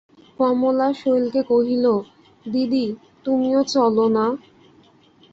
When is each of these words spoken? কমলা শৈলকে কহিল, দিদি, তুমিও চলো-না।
কমলা 0.39 0.87
শৈলকে 0.93 1.41
কহিল, 1.43 1.85
দিদি, 2.45 2.85
তুমিও 3.25 3.61
চলো-না। 3.65 4.25